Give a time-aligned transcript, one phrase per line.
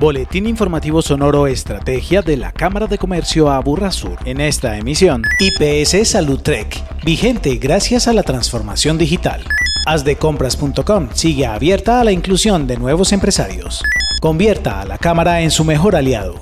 [0.00, 4.16] Boletín informativo sonoro Estrategia de la Cámara de Comercio Aburrasur.
[4.24, 9.44] En esta emisión, IPS Salud Trek, vigente gracias a la transformación digital.
[9.84, 13.82] Asdecompras.com sigue abierta a la inclusión de nuevos empresarios.
[14.22, 16.40] Convierta a la Cámara en su mejor aliado.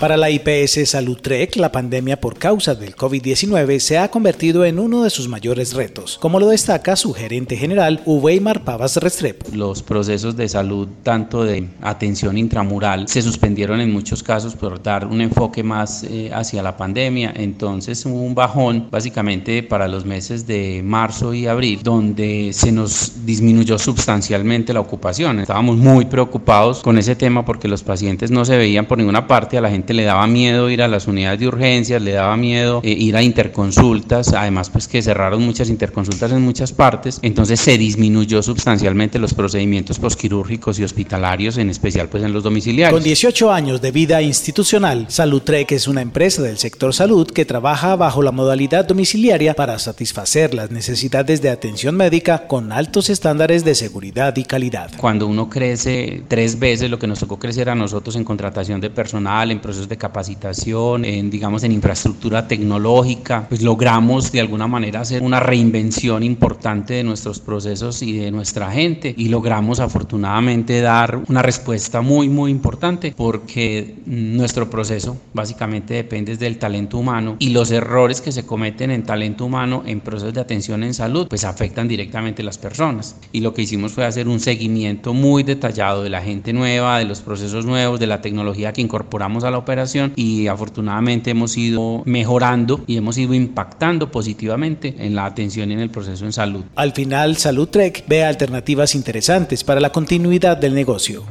[0.00, 4.78] Para la IPS Salud Trek, la pandemia por causa del COVID-19 se ha convertido en
[4.78, 9.46] uno de sus mayores retos, como lo destaca su gerente general, Uweimar Pavas Restrepo.
[9.52, 15.04] Los procesos de salud, tanto de atención intramural, se suspendieron en muchos casos por dar
[15.04, 17.32] un enfoque más eh, hacia la pandemia.
[17.34, 23.26] Entonces hubo un bajón básicamente para los meses de marzo y abril, donde se nos
[23.26, 25.40] disminuyó sustancialmente la ocupación.
[25.40, 29.58] Estábamos muy preocupados con ese tema porque los pacientes no se veían por ninguna parte,
[29.58, 32.80] a la gente le daba miedo ir a las unidades de urgencias, le daba miedo
[32.84, 37.78] eh, ir a interconsultas, además pues que cerraron muchas interconsultas en muchas partes, entonces se
[37.78, 42.98] disminuyó sustancialmente los procedimientos posquirúrgicos y hospitalarios, en especial pues en los domiciliarios.
[42.98, 47.96] Con 18 años de vida institucional, Saludtrek es una empresa del sector salud que trabaja
[47.96, 53.74] bajo la modalidad domiciliaria para satisfacer las necesidades de atención médica con altos estándares de
[53.74, 54.90] seguridad y calidad.
[54.96, 58.90] Cuando uno crece tres veces lo que nos tocó crecer a nosotros en contratación de
[58.90, 65.00] personal, en procesos de capacitación, en, digamos, en infraestructura tecnológica, pues logramos de alguna manera
[65.00, 69.14] hacer una reinvención importante de nuestros procesos y de nuestra gente.
[69.14, 76.58] Y logramos afortunadamente dar una respuesta muy, muy importante porque nuestro proceso básicamente depende del
[76.58, 80.82] talento humano y los errores que se cometen en talento humano en procesos de atención
[80.82, 83.16] en salud pues afectan directamente a las personas.
[83.32, 87.04] Y lo que hicimos fue hacer un seguimiento muy detallado de la gente nueva, de
[87.04, 89.67] los procesos nuevos, de la tecnología que incorporamos a la operación
[90.16, 95.80] y afortunadamente hemos ido mejorando y hemos ido impactando positivamente en la atención y en
[95.80, 96.64] el proceso en salud.
[96.74, 101.24] Al final, Salud Trek ve alternativas interesantes para la continuidad del negocio.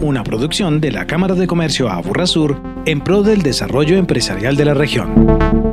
[0.00, 4.64] Una producción de la Cámara de Comercio a Aburrasur en pro del desarrollo empresarial de
[4.64, 5.63] la región.